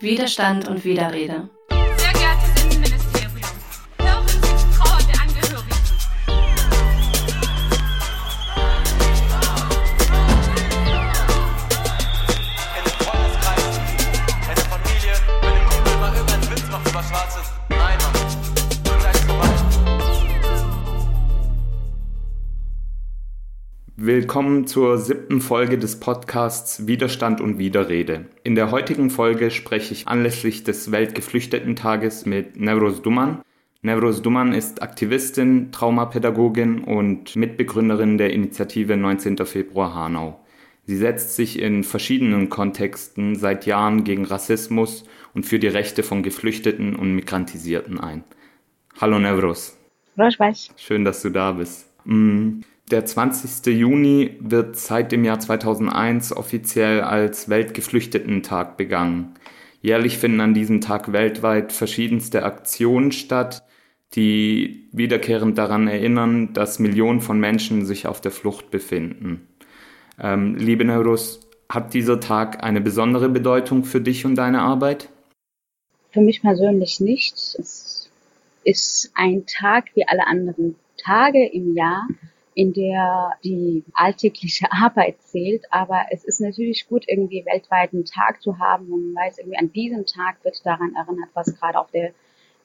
[0.00, 1.48] Widerstand und Widerrede.
[24.28, 28.26] Willkommen zur siebten Folge des Podcasts Widerstand und Widerrede.
[28.42, 33.40] In der heutigen Folge spreche ich anlässlich des Weltgeflüchtetentages mit Nevros Duman.
[33.80, 39.38] Nevros Duman ist Aktivistin, Traumapädagogin und Mitbegründerin der Initiative 19.
[39.46, 40.38] Februar Hanau.
[40.84, 46.22] Sie setzt sich in verschiedenen Kontexten seit Jahren gegen Rassismus und für die Rechte von
[46.22, 48.24] Geflüchteten und Migrantisierten ein.
[49.00, 49.78] Hallo Nevros.
[50.76, 51.86] Schön, dass du da bist.
[52.90, 53.66] Der 20.
[53.74, 59.34] Juni wird seit dem Jahr 2001 offiziell als Weltgeflüchtetentag begangen.
[59.82, 63.62] Jährlich finden an diesem Tag weltweit verschiedenste Aktionen statt,
[64.14, 69.46] die wiederkehrend daran erinnern, dass Millionen von Menschen sich auf der Flucht befinden.
[70.18, 75.10] Ähm, liebe Neurus, hat dieser Tag eine besondere Bedeutung für dich und deine Arbeit?
[76.10, 77.34] Für mich persönlich nicht.
[77.34, 78.08] Es
[78.64, 82.08] ist ein Tag wie alle anderen Tage im Jahr,
[82.58, 85.64] in der die alltägliche Arbeit zählt.
[85.70, 89.58] Aber es ist natürlich gut, irgendwie weltweit einen Tag zu haben, wo man weiß, irgendwie
[89.58, 92.10] an diesem Tag wird daran erinnert, was gerade auf der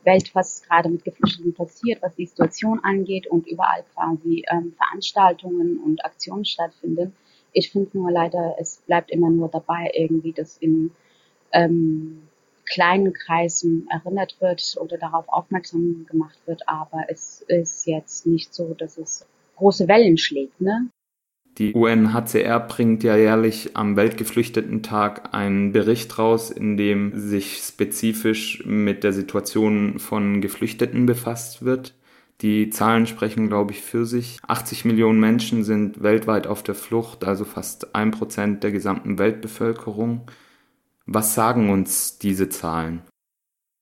[0.04, 5.78] Welt, was gerade mit Geflüchteten passiert, was die Situation angeht und überall quasi ähm, Veranstaltungen
[5.78, 7.16] und Aktionen stattfinden.
[7.52, 10.90] Ich finde nur leider, es bleibt immer nur dabei, irgendwie, dass in
[11.52, 12.24] ähm,
[12.66, 18.74] kleinen Kreisen erinnert wird oder darauf aufmerksam gemacht wird, aber es ist jetzt nicht so,
[18.74, 20.90] dass es große Wellen schlägt, ne?
[21.60, 29.04] Die UNHCR bringt ja jährlich am Weltgeflüchtetentag einen Bericht raus, in dem sich spezifisch mit
[29.04, 31.94] der Situation von Geflüchteten befasst wird.
[32.42, 34.40] Die Zahlen sprechen, glaube ich, für sich.
[34.48, 40.22] 80 Millionen Menschen sind weltweit auf der Flucht, also fast ein Prozent der gesamten Weltbevölkerung.
[41.06, 43.04] Was sagen uns diese Zahlen?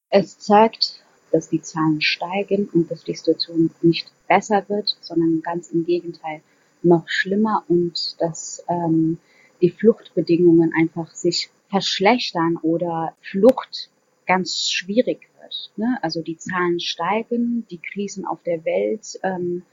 [0.09, 1.00] Es zeigt,
[1.31, 6.41] dass die Zahlen steigen und dass die Situation nicht besser wird, sondern ganz im Gegenteil
[6.83, 9.17] noch schlimmer und dass ähm,
[9.61, 13.89] die Fluchtbedingungen einfach sich verschlechtern oder Flucht
[14.25, 15.71] ganz schwierig wird.
[15.77, 15.97] Ne?
[16.01, 19.63] Also die Zahlen steigen, die Krisen auf der Welt ähm,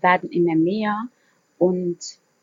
[0.00, 1.08] werden immer mehr
[1.58, 1.98] und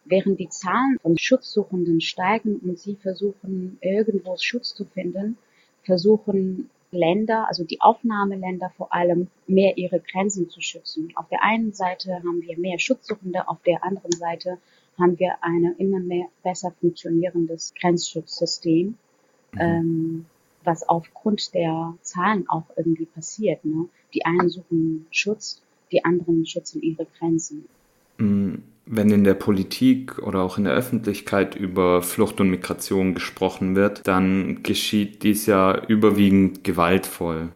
[0.06, 5.38] während die Zahlen von Schutzsuchenden steigen und sie versuchen irgendwo Schutz zu finden,
[5.84, 11.12] versuchen Länder, also die Aufnahmeländer vor allem, mehr ihre Grenzen zu schützen.
[11.16, 14.58] Auf der einen Seite haben wir mehr Schutzsuchende, auf der anderen Seite
[14.98, 18.98] haben wir ein immer mehr besser funktionierendes Grenzschutzsystem,
[19.60, 20.26] ähm,
[20.64, 23.64] was aufgrund der Zahlen auch irgendwie passiert.
[23.66, 23.88] Ne?
[24.14, 25.62] Die einen suchen Schutz,
[25.92, 27.68] die anderen schützen ihre Grenzen.
[28.18, 28.56] Mm,
[28.88, 34.08] Wenn in der Politik oder auch in der Öffentlichkeit über Flucht und Migration gesprochen wird,
[34.08, 37.50] dann geschieht dies ja überwiegend gewaltvoll.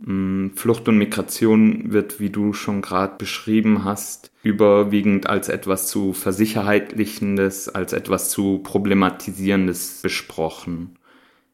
[0.00, 6.14] Mm, Flucht und Migration wird, wie du schon gerade beschrieben hast, überwiegend als etwas zu
[6.14, 10.96] versicherheitlichendes, als etwas zu problematisierendes besprochen.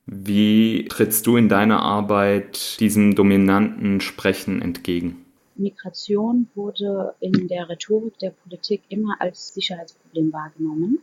[0.06, 5.21] Wie trittst du in deiner Arbeit diesem dominanten Sprechen entgegen?
[5.56, 10.98] Migration wurde in der Rhetorik der Politik immer als Sicherheitsproblem wahrgenommen.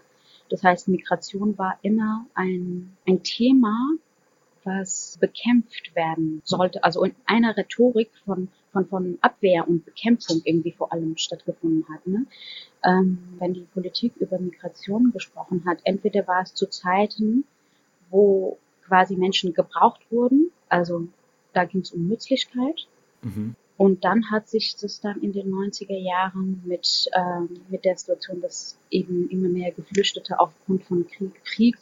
[0.50, 3.76] Das heißt, Migration war immer ein, ein Thema,
[4.64, 10.72] was bekämpft werden sollte, also in einer Rhetorik von, von, von Abwehr und Bekämpfung irgendwie
[10.72, 12.06] vor allem stattgefunden hat.
[12.06, 12.26] Ne?
[12.84, 17.46] Ähm, wenn die Politik über Migration gesprochen hat, entweder war es zu Zeiten,
[18.10, 21.08] wo quasi Menschen gebraucht wurden, also
[21.54, 22.88] da ging es um Nützlichkeit,
[23.22, 23.56] Mhm.
[23.80, 28.42] Und dann hat sich das dann in den 90er Jahren mit, ähm, mit der Situation,
[28.42, 31.78] dass eben immer mehr Geflüchtete aufgrund von Krieg, Krieg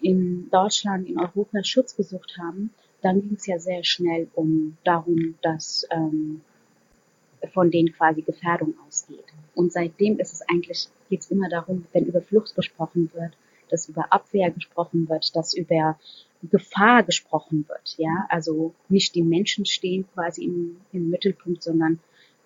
[0.00, 5.36] in Deutschland, in Europa Schutz gesucht haben, dann ging es ja sehr schnell um darum,
[5.40, 6.40] dass ähm,
[7.54, 9.26] von denen quasi Gefährdung ausgeht.
[9.54, 13.34] Und seitdem ist es eigentlich, geht es immer darum, wenn über Flucht gesprochen wird,
[13.70, 15.96] dass über Abwehr gesprochen wird, dass über
[16.42, 17.96] Gefahr gesprochen wird.
[17.98, 21.98] Ja, also nicht die Menschen stehen quasi im, im Mittelpunkt, sondern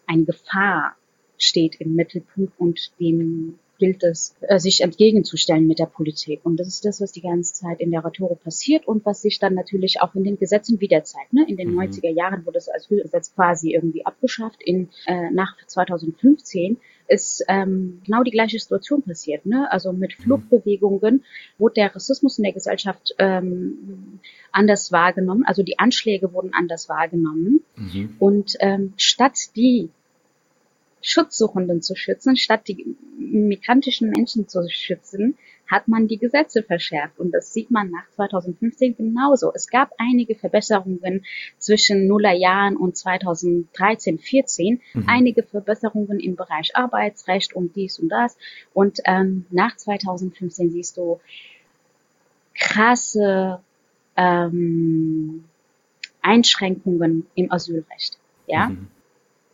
[0.07, 0.97] eine Gefahr
[1.39, 6.41] steht im Mittelpunkt und dem gilt es, äh, sich entgegenzustellen mit der Politik.
[6.45, 9.41] Und das ist das, was die ganze Zeit in der Rhetorik passiert und was sich
[9.41, 11.33] dann natürlich auch in den Gesetzen wieder zeigt.
[11.33, 11.45] Ne?
[11.49, 11.81] In den Mhm.
[11.81, 14.63] 90er Jahren wurde das Asylgesetz quasi irgendwie abgeschafft.
[14.63, 16.77] In, äh, nach 2015
[17.09, 19.47] ist ähm, genau die gleiche Situation passiert.
[19.47, 19.71] Ne?
[19.71, 21.25] Also mit Fluchtbewegungen
[21.59, 24.21] wurde der Rassismus in der Gesellschaft ähm,
[24.51, 27.65] anders wahrgenommen, also die Anschläge wurden anders wahrgenommen.
[27.77, 28.17] Mhm.
[28.19, 29.91] Und ähm, statt die
[31.03, 35.37] Schutzsuchenden zu schützen, statt die migrantischen Menschen zu schützen,
[35.71, 37.19] hat man die Gesetze verschärft.
[37.19, 39.53] Und das sieht man nach 2015 genauso.
[39.55, 41.25] Es gab einige Verbesserungen
[41.59, 45.05] zwischen Nullerjahren und 2013, 14, Mhm.
[45.09, 48.37] einige Verbesserungen im Bereich Arbeitsrecht und dies und das.
[48.75, 51.21] Und ähm, nach 2015 siehst du
[52.55, 53.61] krasse
[54.17, 55.45] ähm,
[56.21, 58.19] Einschränkungen im Asylrecht.
[58.47, 58.89] Ja, Mhm.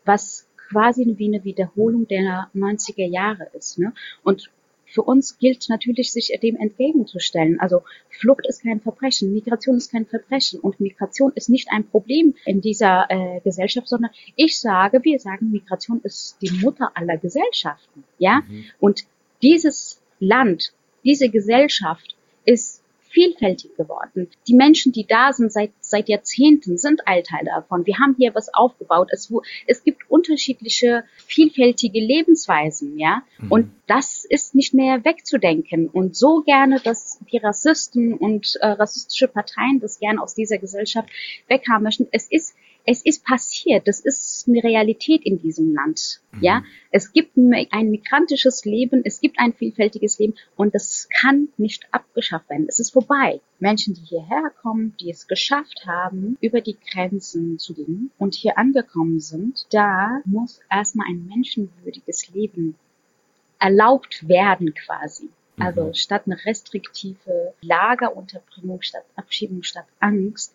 [0.05, 3.79] was quasi wie eine Wiederholung der 90er Jahre ist.
[3.79, 3.93] Ne?
[4.23, 4.51] Und
[4.91, 7.61] für uns gilt natürlich, sich dem entgegenzustellen.
[7.61, 12.35] Also Flucht ist kein Verbrechen, Migration ist kein Verbrechen und Migration ist nicht ein Problem
[12.47, 18.05] in dieser äh, Gesellschaft, sondern ich sage, wir sagen, Migration ist die Mutter aller Gesellschaften.
[18.19, 18.65] Ja, Mhm.
[18.81, 19.05] und
[19.43, 20.73] dieses Land,
[21.05, 22.83] diese Gesellschaft ist
[23.19, 24.29] vielfältig geworden.
[24.47, 27.85] Die Menschen, die da sind seit, seit Jahrzehnten, sind ein Teil davon.
[27.85, 29.09] Wir haben hier was aufgebaut.
[29.11, 29.33] Es,
[29.67, 33.23] es gibt unterschiedliche, vielfältige Lebensweisen, ja.
[33.49, 35.89] Und das ist nicht mehr wegzudenken.
[35.89, 41.09] Und so gerne, dass die Rassisten und äh, rassistische Parteien das gerne aus dieser Gesellschaft
[41.49, 42.07] weghaben möchten.
[42.13, 42.55] Es ist
[42.91, 43.87] es ist passiert.
[43.87, 46.23] Das ist eine Realität in diesem Land.
[46.41, 51.49] Ja, es gibt ein ein migrantisches Leben, es gibt ein vielfältiges Leben und das kann
[51.59, 52.65] nicht abgeschafft werden.
[52.67, 53.43] Es ist vorbei.
[53.59, 58.57] Menschen, die hierher kommen, die es geschafft haben, über die Grenzen zu gehen und hier
[58.57, 62.75] angekommen sind, da muss erstmal ein menschenwürdiges Leben
[63.59, 65.29] erlaubt werden quasi.
[65.59, 70.55] Also statt eine restriktive Lagerunterbringung, statt Abschiebung, statt Angst,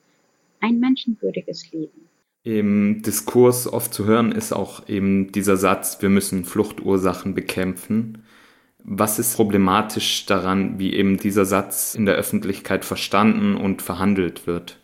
[0.61, 2.09] ein menschenwürdiges Leben.
[2.43, 8.23] Im Diskurs oft zu hören ist auch eben dieser Satz, wir müssen Fluchtursachen bekämpfen.
[8.83, 14.77] Was ist problematisch daran, wie eben dieser Satz in der Öffentlichkeit verstanden und verhandelt wird?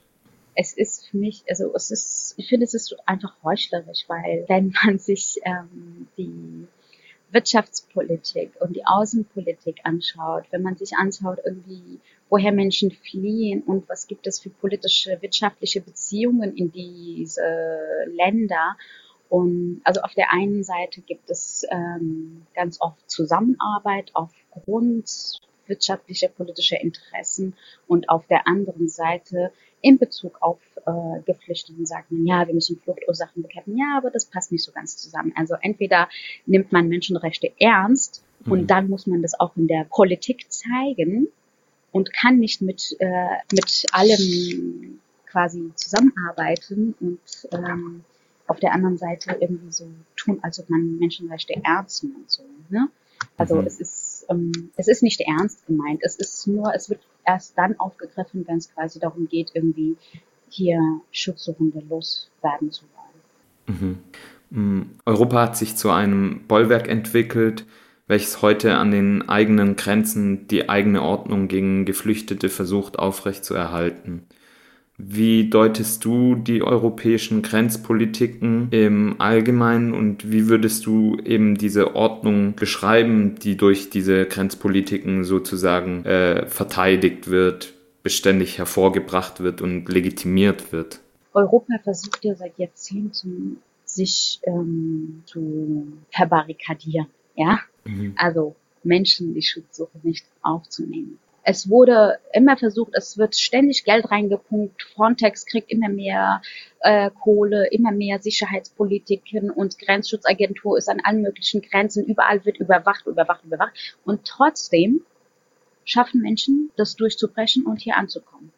[0.59, 4.73] es ist für mich, also es ist, ich finde, es ist einfach heuchlerisch, weil wenn
[4.83, 6.67] man sich ähm, die
[7.31, 14.07] Wirtschaftspolitik und die Außenpolitik anschaut, wenn man sich anschaut, irgendwie, woher Menschen fliehen und was
[14.07, 17.41] gibt es für politische, wirtschaftliche Beziehungen in diese
[18.07, 18.77] Länder.
[19.29, 26.81] Und also auf der einen Seite gibt es ähm, ganz oft Zusammenarbeit aufgrund wirtschaftlicher, politischer
[26.81, 27.55] Interessen
[27.87, 32.79] und auf der anderen Seite in Bezug auf äh, Geflüchteten sagt man, ja, wir müssen
[32.79, 33.77] Fluchtursachen bekämpfen.
[33.77, 35.31] Ja, aber das passt nicht so ganz zusammen.
[35.35, 36.09] Also entweder
[36.45, 41.27] nimmt man Menschenrechte ernst und dann muss man das auch in der Politik zeigen
[41.91, 47.19] und kann nicht mit, äh, mit allem quasi zusammenarbeiten und
[47.51, 48.03] ähm,
[48.47, 52.29] auf der anderen Seite irgendwie so tun, als ob man Menschenrechte ernst nimmt.
[52.31, 52.89] So, ne?
[53.37, 53.67] Also Mhm.
[53.67, 56.01] es ist ähm, es ist nicht ernst gemeint.
[56.03, 59.97] Es ist nur, es wird erst dann aufgegriffen, wenn es quasi darum geht, irgendwie
[60.49, 60.79] hier
[61.11, 62.83] Schutzsuchende loswerden zu
[63.67, 63.99] wollen.
[64.49, 67.65] Mm, Europa hat sich zu einem Bollwerk entwickelt,
[68.09, 74.23] welches heute an den eigenen Grenzen die eigene Ordnung gegen Geflüchtete versucht aufrechtzuerhalten.
[74.97, 82.55] Wie deutest du die europäischen Grenzpolitiken im Allgemeinen und wie würdest du eben diese Ordnung
[82.55, 90.99] beschreiben, die durch diese Grenzpolitiken sozusagen äh, verteidigt wird, beständig hervorgebracht wird und legitimiert wird?
[91.33, 97.59] Europa versucht ja seit Jahrzehnten, sich ähm, zu verbarrikadieren, ja?
[98.17, 101.19] Also Menschen die Schutzsuche nicht aufzunehmen.
[101.43, 106.41] Es wurde immer versucht, es wird ständig Geld reingepumpt, Frontex kriegt immer mehr
[106.81, 113.07] äh, Kohle, immer mehr Sicherheitspolitiken und Grenzschutzagentur ist an allen möglichen Grenzen, überall wird überwacht,
[113.07, 113.97] überwacht, überwacht.
[114.05, 115.01] Und trotzdem
[115.85, 118.51] schaffen Menschen, das durchzubrechen und hier anzukommen.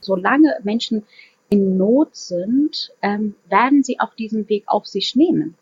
[0.00, 1.04] Solange Menschen
[1.48, 5.54] in Not sind, ähm, werden sie auch diesen Weg auf sich nehmen.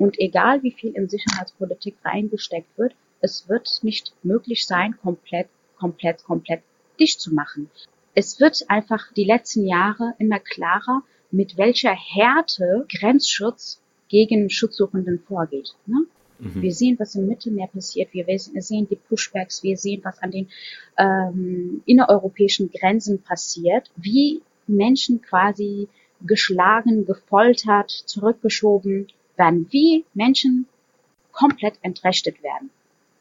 [0.00, 6.24] Und egal wie viel in Sicherheitspolitik reingesteckt wird, es wird nicht möglich sein, komplett, komplett,
[6.24, 6.62] komplett
[6.98, 7.68] dicht zu machen.
[8.14, 15.74] Es wird einfach die letzten Jahre immer klarer, mit welcher Härte Grenzschutz gegen Schutzsuchenden vorgeht.
[15.84, 16.06] Ne?
[16.38, 18.14] Wir sehen, was im Mittelmeer passiert.
[18.14, 19.62] Wir sehen die Pushbacks.
[19.62, 20.48] Wir sehen, was an den
[20.96, 23.90] ähm, innereuropäischen Grenzen passiert.
[23.96, 25.88] Wie Menschen quasi
[26.22, 29.08] geschlagen, gefoltert, zurückgeschoben
[29.40, 29.66] werden.
[29.70, 30.66] Wie Menschen
[31.32, 32.70] komplett entrechtet werden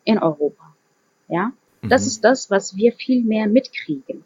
[0.03, 0.75] in Europa.
[1.27, 4.23] Ja, das ist das, was wir viel mehr mitkriegen.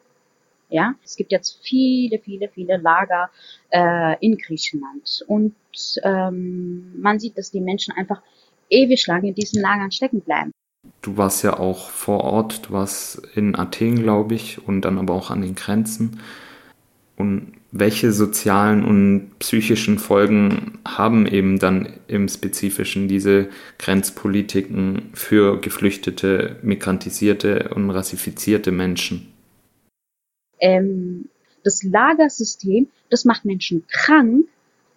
[0.69, 3.29] Ja, es gibt jetzt viele, viele, viele Lager
[3.69, 5.53] äh, in Griechenland und
[6.03, 8.21] ähm, man sieht, dass die Menschen einfach
[8.69, 10.51] ewig lang in diesen Lagern stecken bleiben.
[11.01, 15.13] Du warst ja auch vor Ort, du warst in Athen, glaube ich, und dann aber
[15.13, 16.19] auch an den Grenzen.
[17.17, 23.50] Und welche sozialen und psychischen Folgen haben eben dann im Spezifischen diese
[23.80, 29.34] Grenzpolitiken für geflüchtete, migrantisierte und rassifizierte Menschen?
[30.60, 31.30] Ähm,
[31.63, 34.46] das Lagersystem, das macht Menschen krank.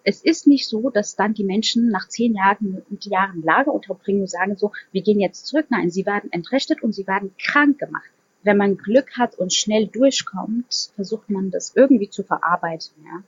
[0.03, 4.71] Es ist nicht so, dass dann die Menschen nach zehn Jahren, Jahren Lagerunterbringung sagen so,
[4.91, 5.65] wir gehen jetzt zurück.
[5.69, 8.09] Nein, sie werden entrechtet und sie werden krank gemacht
[8.47, 13.23] wenn man Glück hat und schnell durchkommt, versucht man das irgendwie zu verarbeiten, ja.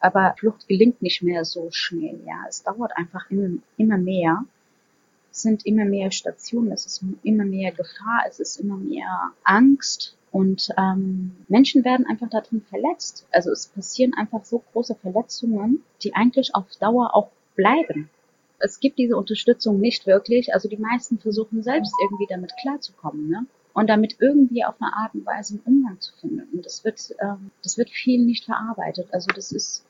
[0.00, 2.44] Aber Flucht gelingt nicht mehr so schnell, ja.
[2.48, 4.44] Es dauert einfach immer, immer mehr.
[5.32, 10.16] Es sind immer mehr Stationen, es ist immer mehr Gefahr, es ist immer mehr Angst
[10.30, 13.26] und ähm, Menschen werden einfach darin verletzt.
[13.32, 18.10] Also es passieren einfach so große Verletzungen, die eigentlich auf Dauer auch bleiben.
[18.58, 20.52] Es gibt diese Unterstützung nicht wirklich.
[20.52, 23.28] Also die meisten versuchen selbst irgendwie damit klarzukommen.
[23.28, 23.46] Ne?
[23.78, 26.48] Und damit irgendwie auf eine Art und Weise einen Umgang zu finden.
[26.52, 29.08] Und das wird, ähm, das wird viel nicht verarbeitet.
[29.12, 29.84] Also das ist,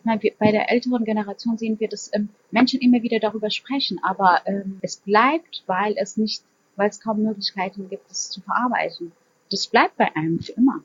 [0.00, 3.50] ich meine, wir, bei der älteren Generation sehen wir, dass ähm, Menschen immer wieder darüber
[3.50, 6.42] sprechen, aber ähm, es bleibt, weil es nicht,
[6.76, 9.12] weil es kaum Möglichkeiten gibt, es zu verarbeiten.
[9.50, 10.82] Das bleibt bei einem für immer.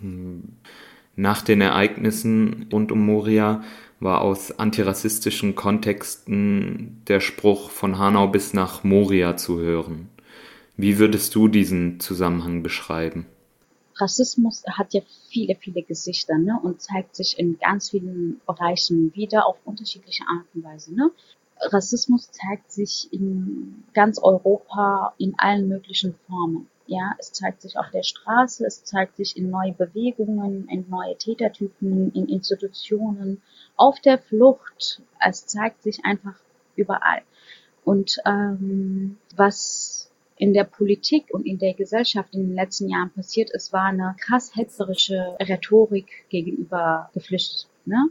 [0.00, 0.42] Hm.
[1.16, 3.64] Nach den Ereignissen rund um Moria
[3.98, 10.10] war aus antirassistischen Kontexten der Spruch von Hanau bis nach Moria zu hören.
[10.80, 13.26] Wie würdest du diesen Zusammenhang beschreiben?
[13.96, 19.46] Rassismus hat ja viele, viele Gesichter ne, und zeigt sich in ganz vielen Bereichen wieder
[19.46, 20.94] auf unterschiedliche Art und Weise.
[20.94, 21.10] Ne.
[21.60, 26.68] Rassismus zeigt sich in ganz Europa in allen möglichen Formen.
[26.86, 31.18] Ja, es zeigt sich auf der Straße, es zeigt sich in neue Bewegungen, in neue
[31.18, 33.42] Tätertypen, in Institutionen,
[33.74, 35.02] auf der Flucht.
[35.18, 36.38] Es zeigt sich einfach
[36.76, 37.22] überall.
[37.84, 40.07] Und ähm, was
[40.38, 44.14] in der Politik und in der Gesellschaft in den letzten Jahren passiert ist, war eine
[44.20, 47.70] krass hetzerische Rhetorik gegenüber Geflüchteten.
[47.84, 48.08] Ne?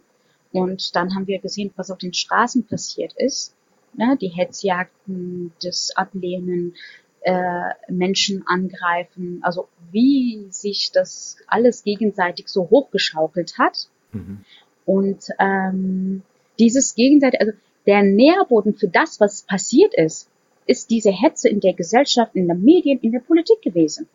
[0.52, 3.56] Und dann haben wir gesehen, was auf den Straßen passiert ist.
[3.94, 4.18] Ne?
[4.20, 6.76] Die Hetzjagden, das Ablehnen,
[7.22, 13.90] äh, Menschen angreifen, also wie sich das alles gegenseitig so hochgeschaukelt hat.
[14.12, 14.46] Mhm.
[14.86, 16.24] Und ähm,
[16.60, 20.30] dieses gegenseitige, also der Nährboden für das, was passiert ist,
[20.68, 24.08] ist diese Hetze in der Gesellschaft, in den Medien, in der Politik gewesen.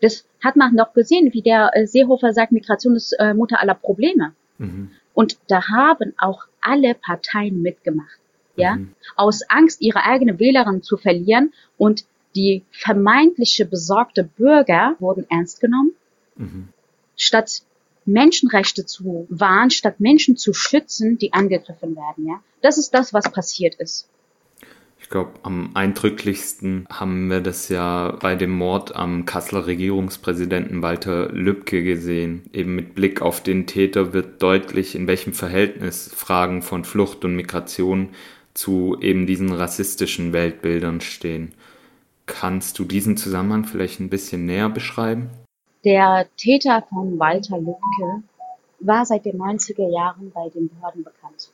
[0.00, 3.74] Das hat man noch gesehen, wie der äh, Seehofer sagt, Migration ist äh, Mutter aller
[3.74, 4.32] Probleme.
[4.58, 4.92] Mhm.
[5.14, 8.18] Und da haben auch alle Parteien mitgemacht.
[8.56, 8.94] Ja, mhm.
[9.14, 15.92] aus Angst, ihre eigene Wählerin zu verlieren und die vermeintliche besorgte Bürger wurden ernst genommen.
[16.34, 16.68] Mhm.
[17.16, 17.62] Statt
[18.04, 22.42] Menschenrechte zu wahren, statt Menschen zu schützen, die angegriffen werden, ja.
[22.60, 24.08] Das ist das, was passiert ist.
[25.00, 31.30] Ich glaube, am eindrücklichsten haben wir das ja bei dem Mord am Kasseler Regierungspräsidenten Walter
[31.32, 32.44] Lübcke gesehen.
[32.52, 37.36] Eben mit Blick auf den Täter wird deutlich, in welchem Verhältnis Fragen von Flucht und
[37.36, 38.10] Migration
[38.54, 41.54] zu eben diesen rassistischen Weltbildern stehen.
[42.26, 45.30] Kannst du diesen Zusammenhang vielleicht ein bisschen näher beschreiben?
[45.84, 48.24] Der Täter von Walter Lübcke
[48.80, 51.50] war seit den 90er Jahren bei den Behörden bekannt.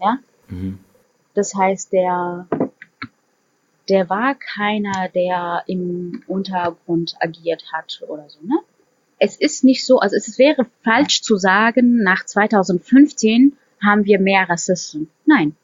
[0.00, 0.18] Ja?
[0.48, 0.80] Mhm.
[1.34, 2.46] Das heißt, der
[3.88, 8.58] der war keiner, der im Untergrund agiert hat oder so, ne?
[9.18, 14.48] Es ist nicht so, also es wäre falsch zu sagen, nach 2015 haben wir mehr
[14.48, 15.08] Rassisten.
[15.24, 15.54] Nein.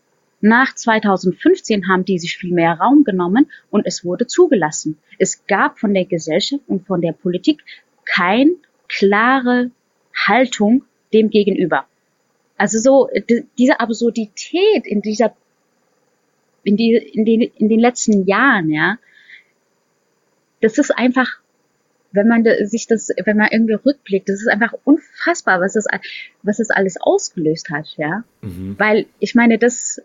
[0.40, 4.98] Nach 2015 haben die sich viel mehr Raum genommen und es wurde zugelassen.
[5.18, 7.62] Es gab von der Gesellschaft und von der Politik
[8.06, 8.52] keine
[8.88, 9.70] klare
[10.14, 11.84] Haltung dem gegenüber.
[12.56, 13.08] Also so
[13.58, 15.34] diese Absurdität in dieser
[16.64, 18.98] in, die, in, den, in den letzten Jahren, ja,
[20.60, 21.38] das ist einfach,
[22.12, 25.86] wenn man sich das, wenn man irgendwie rückblickt, das ist einfach unfassbar, was das,
[26.42, 28.24] was das alles ausgelöst hat, ja.
[28.42, 28.74] Mhm.
[28.78, 30.02] Weil ich meine, das,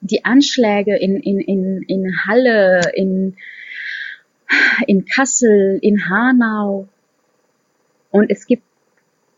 [0.00, 3.36] die Anschläge in, in, in, in Halle, in,
[4.86, 6.88] in Kassel, in Hanau,
[8.10, 8.62] und es gibt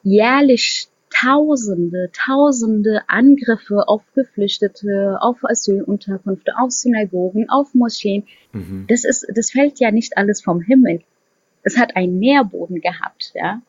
[0.03, 0.87] jährlich
[1.21, 8.27] Tausende, Tausende Angriffe auf Geflüchtete, auf Asylunterkünfte, auf Synagogen, auf Moscheen.
[8.53, 8.87] Mhm.
[8.89, 11.03] Das ist, das fällt ja nicht alles vom Himmel.
[11.63, 13.61] Es hat einen Nährboden gehabt, ja.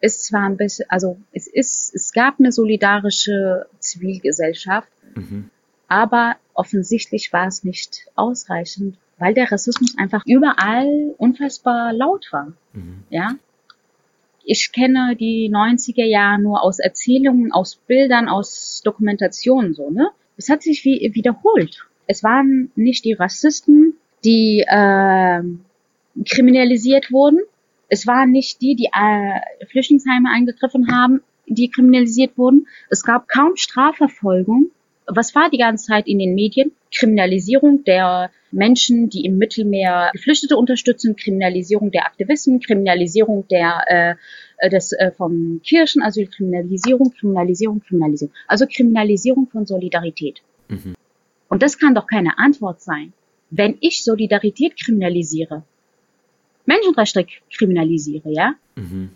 [0.00, 5.50] Es war ein bisschen, also es ist, es gab eine solidarische Zivilgesellschaft, mhm.
[5.88, 13.02] aber offensichtlich war es nicht ausreichend, weil der Rassismus einfach überall unfassbar laut war, mhm.
[13.10, 13.36] ja
[14.50, 20.08] ich kenne die 90er Jahre nur aus Erzählungen, aus Bildern, aus Dokumentationen so, ne?
[20.38, 21.86] Es hat sich wie, wiederholt.
[22.06, 25.42] Es waren nicht die Rassisten, die äh,
[26.24, 27.40] kriminalisiert wurden.
[27.90, 32.68] Es waren nicht die, die äh, Flüchtlingsheime eingegriffen haben, die kriminalisiert wurden.
[32.88, 34.70] Es gab kaum Strafverfolgung.
[35.08, 36.72] Was war die ganze Zeit in den Medien?
[36.94, 44.16] Kriminalisierung der Menschen, die im Mittelmeer Geflüchtete unterstützen, Kriminalisierung der Aktivisten, Kriminalisierung der
[44.58, 48.34] äh, des äh, vom Kirchenasyl, Kriminalisierung, Kriminalisierung, Kriminalisierung.
[48.46, 50.42] Also Kriminalisierung von Solidarität.
[50.68, 50.94] Mhm.
[51.48, 53.12] Und das kann doch keine Antwort sein.
[53.50, 55.62] Wenn ich Solidarität kriminalisiere,
[56.66, 59.10] Menschenrechte kriminalisiere, ja, Mhm.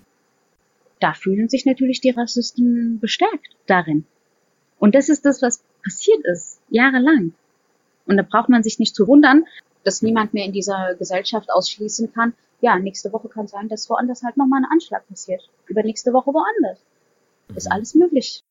[1.01, 4.05] da fühlen sich natürlich die Rassisten bestärkt darin.
[4.83, 7.35] Und das ist das, was passiert ist, jahrelang.
[8.05, 9.45] Und da braucht man sich nicht zu wundern,
[9.85, 14.25] dass niemand mehr in dieser Gesellschaft ausschließen kann, ja, nächste Woche kann sein, dass woanders
[14.25, 15.49] halt nochmal ein Anschlag passiert.
[15.69, 16.81] Übernächste Woche woanders.
[17.55, 18.43] Ist alles möglich.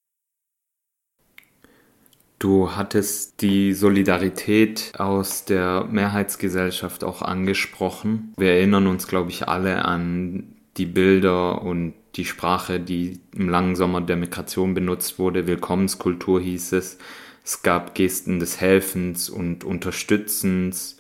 [2.40, 8.34] Du hattest die Solidarität aus der Mehrheitsgesellschaft auch angesprochen.
[8.38, 13.76] Wir erinnern uns, glaube ich, alle an die Bilder und die Sprache, die im langen
[13.76, 15.48] Sommer der Migration benutzt wurde.
[15.48, 16.98] Willkommenskultur hieß es.
[17.44, 20.98] Es gab Gesten des Helfens und Unterstützens.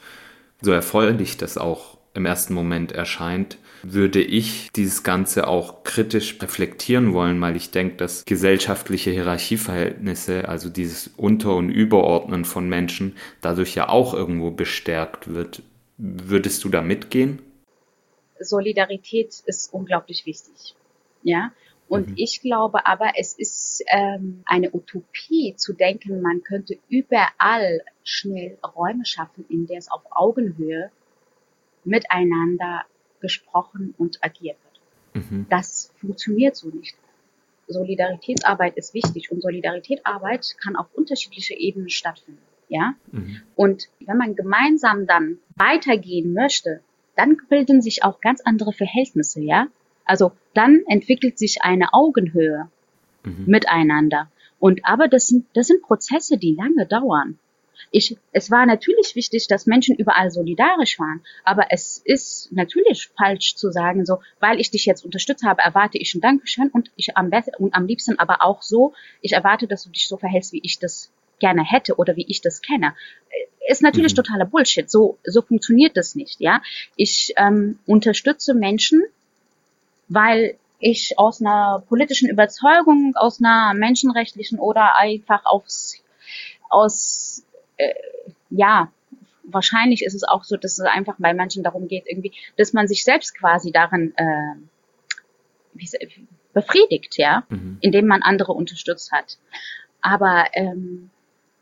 [0.61, 7.13] So erfreulich das auch im ersten Moment erscheint, würde ich dieses Ganze auch kritisch reflektieren
[7.13, 13.75] wollen, weil ich denke, dass gesellschaftliche Hierarchieverhältnisse, also dieses Unter- und Überordnen von Menschen, dadurch
[13.75, 15.63] ja auch irgendwo bestärkt wird.
[15.97, 17.39] Würdest du da mitgehen?
[18.39, 20.75] Solidarität ist unglaublich wichtig.
[21.23, 21.51] Ja.
[21.87, 22.13] Und Mhm.
[22.17, 29.05] ich glaube aber, es ist ähm, eine Utopie zu denken, man könnte überall schnell Räume
[29.05, 30.89] schaffen, in der es auf Augenhöhe
[31.83, 32.83] miteinander
[33.19, 34.57] gesprochen und agiert
[35.13, 35.25] wird.
[35.25, 35.47] Mhm.
[35.49, 36.95] Das funktioniert so nicht.
[37.67, 42.41] Solidaritätsarbeit ist wichtig und Solidaritätsarbeit kann auf unterschiedliche Ebenen stattfinden.
[42.69, 42.95] Ja?
[43.11, 43.41] Mhm.
[43.55, 46.81] Und wenn man gemeinsam dann weitergehen möchte,
[47.15, 49.67] dann bilden sich auch ganz andere Verhältnisse, ja?
[50.11, 52.67] Also dann entwickelt sich eine Augenhöhe
[53.23, 53.45] Mhm.
[53.47, 54.29] miteinander.
[54.59, 57.39] Und aber das sind, das sind Prozesse, die lange dauern.
[57.91, 63.55] Ich, es war natürlich wichtig, dass Menschen überall solidarisch waren, aber es ist natürlich falsch
[63.55, 67.15] zu sagen, so, weil ich dich jetzt unterstützt habe, erwarte ich ein Dankeschön und ich
[67.15, 70.51] am besten und am liebsten aber auch so, ich erwarte, dass du dich so verhältst,
[70.51, 72.93] wie ich das gerne hätte oder wie ich das kenne.
[73.29, 74.21] Äh, Ist natürlich Mhm.
[74.23, 74.89] totaler Bullshit.
[74.89, 76.61] So, so funktioniert das nicht, ja.
[76.97, 79.01] Ich ähm, unterstütze Menschen,
[80.13, 85.95] weil ich aus einer politischen Überzeugung, aus einer menschenrechtlichen oder einfach aus,
[86.69, 87.45] aus
[87.77, 87.93] äh,
[88.49, 88.91] ja,
[89.43, 92.87] wahrscheinlich ist es auch so, dass es einfach bei manchen darum geht, irgendwie, dass man
[92.87, 94.55] sich selbst quasi darin äh,
[96.53, 97.77] befriedigt, ja, Mhm.
[97.79, 99.37] indem man andere unterstützt hat.
[100.01, 101.09] Aber ähm,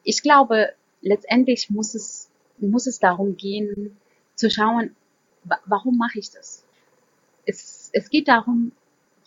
[0.04, 3.98] ich glaube, letztendlich muss es, muss es darum gehen,
[4.36, 4.96] zu schauen,
[5.44, 6.66] wa warum mache ich das?
[7.50, 8.72] Es, es geht darum,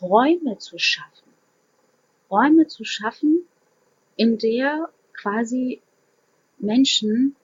[0.01, 1.29] Räume zu schaffen.
[2.31, 3.43] Räume zu schaffen,
[4.17, 5.81] in der quasi
[6.59, 7.35] Menschen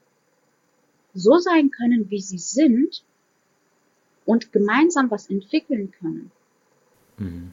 [1.15, 3.03] so sein können, wie sie sind
[4.25, 6.31] und gemeinsam was entwickeln können.
[7.17, 7.53] Mhm.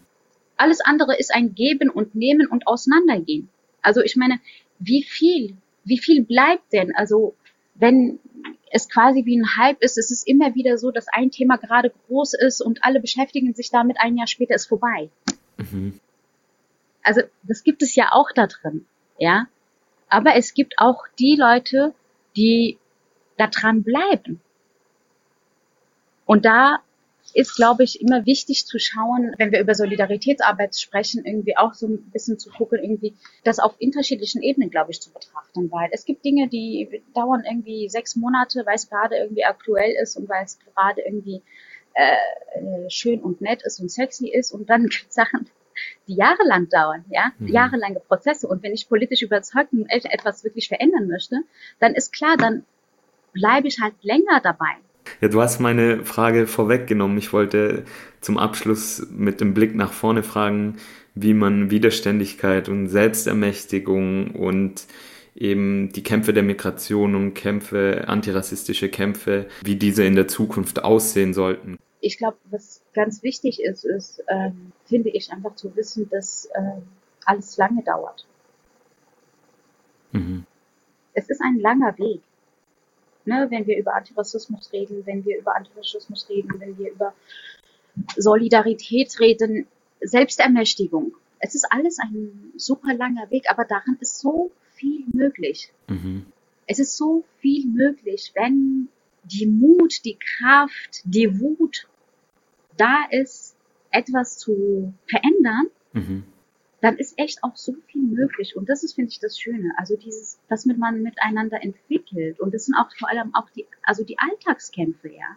[0.58, 3.50] Alles andere ist ein Geben und Nehmen und Auseinandergehen.
[3.82, 4.40] Also ich meine,
[4.78, 6.96] wie viel, wie viel bleibt denn?
[6.96, 7.36] Also
[7.74, 8.20] wenn
[8.72, 11.92] es quasi wie ein Hype ist, es ist immer wieder so, dass ein Thema gerade
[12.08, 15.10] groß ist und alle beschäftigen sich damit, ein Jahr später ist vorbei.
[15.58, 16.00] Mhm.
[17.04, 18.86] Also das gibt es ja auch da drin,
[19.18, 19.48] ja.
[20.10, 21.94] Aber es gibt auch die Leute,
[22.36, 22.78] die
[23.38, 24.42] da dran bleiben.
[26.26, 26.80] Und da
[27.36, 31.88] ist, glaube ich, immer wichtig zu schauen, wenn wir über Solidaritätsarbeit sprechen, irgendwie auch so
[31.88, 36.06] ein bisschen zu gucken, irgendwie das auf unterschiedlichen Ebenen, glaube ich, zu betrachten, weil es
[36.06, 40.46] gibt Dinge, die dauern irgendwie sechs Monate, weil es gerade irgendwie aktuell ist und weil
[40.46, 41.42] es gerade irgendwie
[41.94, 42.16] äh,
[42.58, 45.50] äh, schön und nett ist und sexy ist und dann gibt es Sachen,
[46.08, 47.48] die jahrelang dauern, ja, Mhm.
[47.50, 48.48] jahrelange Prozesse.
[48.48, 51.42] Und wenn ich politisch überzeugt und etwas wirklich verändern möchte,
[51.80, 52.64] dann ist klar, dann
[53.34, 54.78] bleibe ich halt länger dabei.
[55.22, 57.18] Ja, du hast meine Frage vorweggenommen.
[57.18, 57.86] Ich wollte
[58.22, 60.78] zum Abschluss mit dem Blick nach vorne fragen,
[61.14, 64.86] wie man Widerständigkeit und Selbstermächtigung und
[65.36, 71.34] eben die Kämpfe der Migration und Kämpfe, antirassistische Kämpfe, wie diese in der Zukunft aussehen
[71.34, 71.78] sollten.
[72.02, 76.84] Ich glaube, was ganz wichtig ist, ist, ähm, finde ich, einfach zu wissen, dass ähm,
[77.26, 78.26] alles lange dauert.
[80.12, 80.46] Mhm.
[81.14, 82.22] Es ist ein langer Weg.
[83.26, 87.14] Ne, wenn wir über Antirassismus reden, wenn wir über Antifaschismus reden, wenn wir über
[88.16, 89.68] Solidarität reden,
[90.02, 91.16] Selbstermächtigung.
[91.40, 95.72] Es ist alles ein super langer Weg, aber daran ist so viel möglich.
[95.88, 96.26] Mhm.
[96.68, 98.90] Es ist so viel möglich, wenn
[99.24, 101.88] die Mut, die Kraft, die Wut
[102.78, 103.56] da ist,
[103.92, 106.24] etwas zu verändern, Mhm.
[106.86, 108.56] Dann ist echt auch so viel möglich.
[108.56, 109.74] Und das ist, finde ich, das Schöne.
[109.76, 112.40] Also dieses, dass man miteinander entwickelt.
[112.40, 115.36] Und das sind auch vor allem auch die, also die Alltagskämpfe, ja.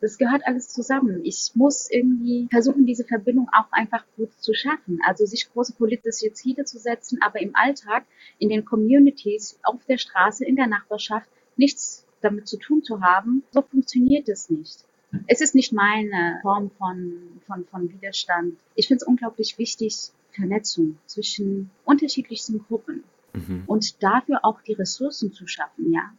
[0.00, 1.24] Das gehört alles zusammen.
[1.24, 4.98] Ich muss irgendwie versuchen, diese Verbindung auch einfach gut zu schaffen.
[5.06, 8.04] Also sich große politische Ziele zu setzen, aber im Alltag,
[8.40, 13.44] in den Communities, auf der Straße, in der Nachbarschaft nichts damit zu tun zu haben.
[13.52, 14.84] So funktioniert es nicht.
[15.28, 18.56] Es ist nicht meine Form von, von, von Widerstand.
[18.74, 23.62] Ich finde es unglaublich wichtig, Vernetzung zwischen unterschiedlichsten Gruppen Mhm.
[23.66, 26.12] und dafür auch die Ressourcen zu schaffen, ja.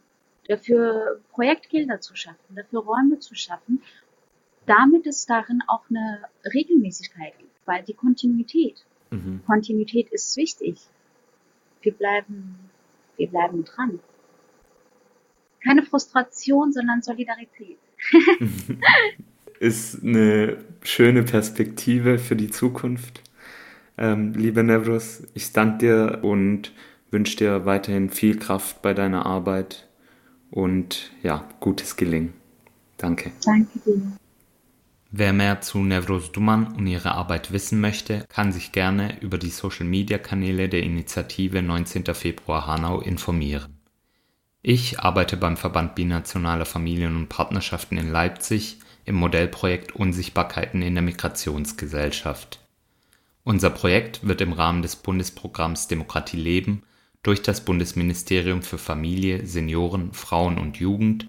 [0.48, 3.82] Dafür Projektgelder zu schaffen, dafür Räume zu schaffen,
[4.66, 6.22] damit es darin auch eine
[6.54, 9.42] Regelmäßigkeit gibt, weil die Kontinuität, Mhm.
[9.46, 10.78] Kontinuität ist wichtig.
[11.82, 12.58] Wir bleiben,
[13.18, 14.00] wir bleiben dran.
[15.62, 17.76] Keine Frustration, sondern Solidarität.
[19.60, 23.22] Ist eine schöne Perspektive für die Zukunft.
[23.98, 26.72] Ähm, lieber Nevros, ich danke dir und
[27.10, 29.88] wünsche dir weiterhin viel Kraft bei deiner Arbeit
[30.50, 32.32] und ja, gutes Gelingen.
[32.96, 33.32] Danke.
[33.44, 34.00] Danke dir.
[35.14, 39.50] Wer mehr zu Nevros Duman und ihrer Arbeit wissen möchte, kann sich gerne über die
[39.50, 42.14] Social Media Kanäle der Initiative 19.
[42.14, 43.78] Februar Hanau informieren.
[44.62, 51.02] Ich arbeite beim Verband Binationaler Familien und Partnerschaften in Leipzig im Modellprojekt Unsichtbarkeiten in der
[51.02, 52.61] Migrationsgesellschaft.
[53.44, 56.84] Unser Projekt wird im Rahmen des Bundesprogramms Demokratie leben
[57.24, 61.28] durch das Bundesministerium für Familie, Senioren, Frauen und Jugend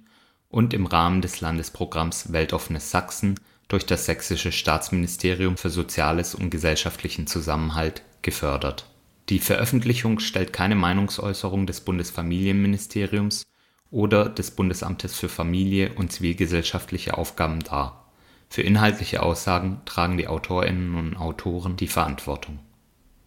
[0.49, 7.26] und im Rahmen des Landesprogramms Weltoffenes Sachsen durch das Sächsische Staatsministerium für Soziales und gesellschaftlichen
[7.26, 8.86] Zusammenhalt gefördert.
[9.30, 13.43] Die Veröffentlichung stellt keine Meinungsäußerung des Bundesfamilienministeriums
[13.89, 18.03] oder des Bundesamtes für Familie und zivilgesellschaftliche Aufgaben dar.
[18.54, 22.60] Für inhaltliche Aussagen tragen die Autorinnen und Autoren die Verantwortung